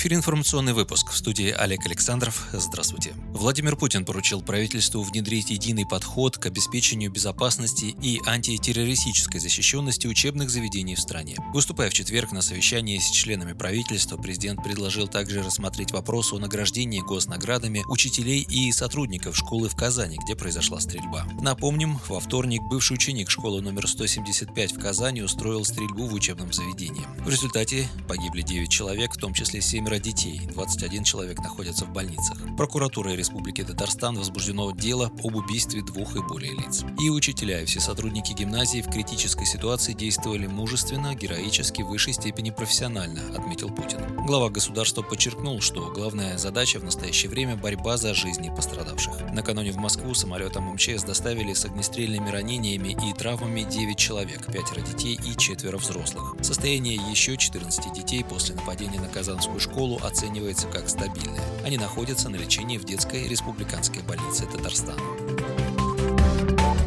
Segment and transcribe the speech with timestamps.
[0.00, 1.10] Эфире информационный выпуск.
[1.10, 2.46] В студии Олег Александров.
[2.54, 3.12] Здравствуйте.
[3.34, 10.94] Владимир Путин поручил правительству внедрить единый подход к обеспечению безопасности и антитеррористической защищенности учебных заведений
[10.94, 11.36] в стране.
[11.52, 17.00] Выступая в четверг на совещании с членами правительства, президент предложил также рассмотреть вопрос о награждении
[17.00, 21.26] госнаградами учителей и сотрудников школы в Казани, где произошла стрельба.
[21.42, 27.04] Напомним, во вторник бывший ученик школы номер 175 в Казани устроил стрельбу в учебном заведении.
[27.18, 31.92] В результате погибли 9 человек, в том числе 7 семеро детей, 21 человек находятся в
[31.92, 32.38] больницах.
[32.56, 36.84] Прокуратурой Республики Татарстан возбуждено дело об убийстве двух и более лиц.
[37.00, 42.50] И учителя, и все сотрудники гимназии в критической ситуации действовали мужественно, героически, в высшей степени
[42.50, 43.98] профессионально, отметил Путин.
[44.26, 49.32] Глава государства подчеркнул, что главная задача в настоящее время– борьба за жизни пострадавших.
[49.32, 55.18] Накануне в Москву самолетом МЧС доставили с огнестрельными ранениями и травмами 9 человек, пятеро детей
[55.24, 56.34] и четверо взрослых.
[56.42, 61.44] Состояние еще 14 детей после нападения на Казанскую школу школу оценивается как стабильная.
[61.64, 65.59] Они находятся на лечении в детской республиканской больнице Татарстана.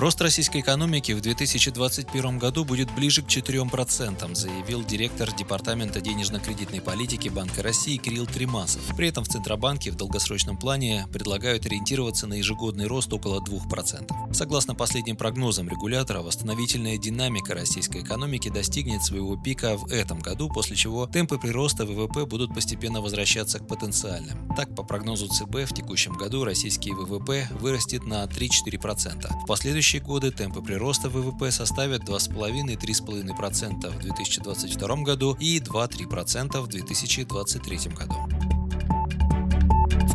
[0.00, 7.28] Рост российской экономики в 2021 году будет ближе к 4%, заявил директор Департамента денежно-кредитной политики
[7.28, 8.80] Банка России Кирилл Тримасов.
[8.96, 14.32] При этом в Центробанке в долгосрочном плане предлагают ориентироваться на ежегодный рост около 2%.
[14.32, 20.76] Согласно последним прогнозам регулятора, восстановительная динамика российской экономики достигнет своего пика в этом году, после
[20.76, 24.50] чего темпы прироста ВВП будут постепенно возвращаться к потенциальным.
[24.56, 29.42] Так, по прогнозу ЦБ, в текущем году российский ВВП вырастет на 3-4%.
[29.42, 36.68] В последующем следующие годы темпы прироста ВВП составят 2,5-3,5% в 2022 году и 2-3% в
[36.68, 38.39] 2023 году.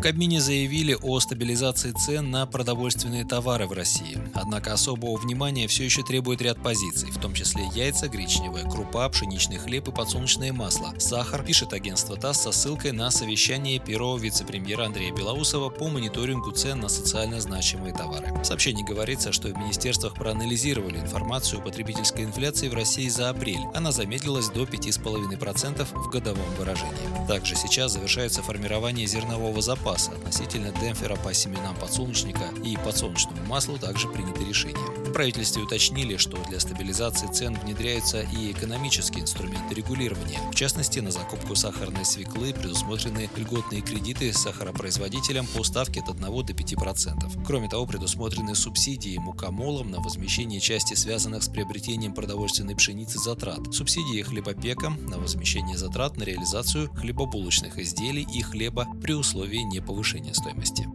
[0.06, 4.20] Кабмине заявили о стабилизации цен на продовольственные товары в России.
[4.36, 9.58] Однако особого внимания все еще требует ряд позиций, в том числе яйца, гречневая крупа, пшеничный
[9.58, 10.94] хлеб и подсолнечное масло.
[11.00, 16.82] Сахар, пишет агентство ТАСС со ссылкой на совещание первого вице-премьера Андрея Белоусова по мониторингу цен
[16.82, 18.32] на социально значимые товары.
[18.32, 23.66] В сообщении говорится, что в министерствах проанализировали информацию о потребительской инфляции в России за апрель.
[23.74, 27.28] Она замедлилась до 5,5% в годовом выражении.
[27.28, 33.78] Также сейчас завершается формирование зернового запаса запаса относительно демпфера по семенам подсолнечника и подсолнечному маслу
[33.78, 34.76] также приняты решения.
[35.06, 40.40] В правительстве уточнили, что для стабилизации цен внедряются и экономические инструменты регулирования.
[40.52, 46.54] В частности, на закупку сахарной свеклы предусмотрены льготные кредиты сахаропроизводителям по ставке от 1 до
[46.54, 47.46] 5%.
[47.46, 54.22] Кроме того, предусмотрены субсидии мукомолам на возмещение части связанных с приобретением продовольственной пшеницы затрат, субсидии
[54.22, 60.88] хлебопекам на возмещение затрат на реализацию хлебобулочных изделий и хлеба при условии не повышения стоимости.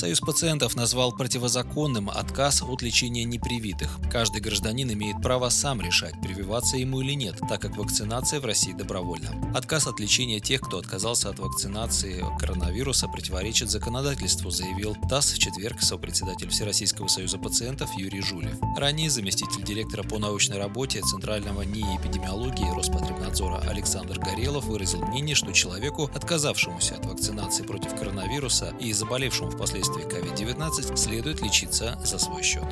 [0.00, 3.98] Союз пациентов назвал противозаконным отказ от лечения непривитых.
[4.10, 8.72] Каждый гражданин имеет право сам решать, прививаться ему или нет, так как вакцинация в России
[8.72, 9.28] добровольна.
[9.54, 15.82] Отказ от лечения тех, кто отказался от вакцинации коронавируса, противоречит законодательству, заявил ТАСС в четверг
[15.82, 18.56] сопредседатель Всероссийского союза пациентов Юрий Жулев.
[18.78, 25.52] Ранее заместитель директора по научной работе Центрального НИИ эпидемиологии Роспотребнадзора Александр Горелов выразил мнение, что
[25.52, 32.42] человеку, отказавшемуся от вакцинации против коронавируса и заболевшему впоследствии последствий COVID-19 следует лечиться за свой
[32.42, 32.64] счет.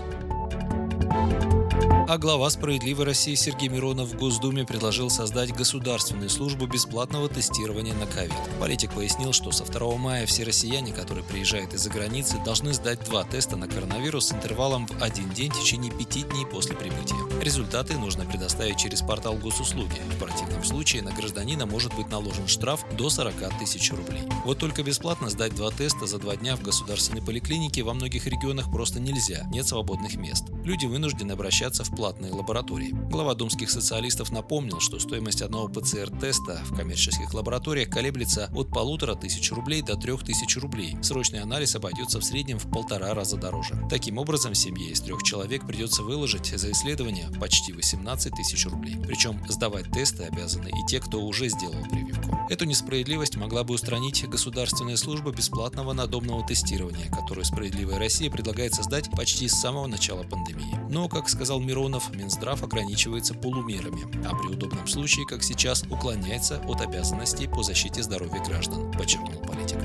[2.08, 8.06] А глава «Справедливой России» Сергей Миронов в Госдуме предложил создать государственную службу бесплатного тестирования на
[8.06, 8.32] ковид.
[8.58, 13.24] Политик пояснил, что со 2 мая все россияне, которые приезжают из-за границы, должны сдать два
[13.24, 17.42] теста на коронавирус с интервалом в один день в течение пяти дней после прибытия.
[17.42, 20.00] Результаты нужно предоставить через портал госуслуги.
[20.14, 24.22] В противном случае на гражданина может быть наложен штраф до 40 тысяч рублей.
[24.46, 28.72] Вот только бесплатно сдать два теста за два дня в государственной поликлинике во многих регионах
[28.72, 30.46] просто нельзя, нет свободных мест.
[30.64, 32.94] Люди вынуждены обращаться в платные лаборатории.
[33.10, 39.50] Глава думских социалистов напомнил, что стоимость одного ПЦР-теста в коммерческих лабораториях колеблется от полутора тысяч
[39.50, 40.96] рублей до трех тысяч рублей.
[41.02, 43.74] Срочный анализ обойдется в среднем в полтора раза дороже.
[43.90, 48.96] Таким образом, семье из трех человек придется выложить за исследование почти 18 тысяч рублей.
[49.04, 52.38] Причем сдавать тесты обязаны и те, кто уже сделал прививку.
[52.48, 59.10] Эту несправедливость могла бы устранить государственная служба бесплатного надомного тестирования, которую «Справедливая Россия» предлагает создать
[59.10, 60.78] почти с самого начала пандемии.
[60.88, 66.60] Но, как сказал Миронов, регионов Минздрав ограничивается полумерами, а при удобном случае, как сейчас, уклоняется
[66.68, 69.78] от обязанностей по защите здоровья граждан, подчеркнул политик.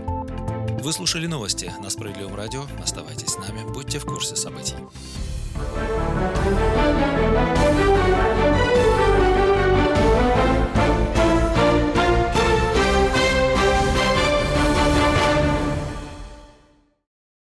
[0.83, 2.65] Вы слушали новости на Справедливом радио.
[2.83, 4.75] Оставайтесь с нами, будьте в курсе событий.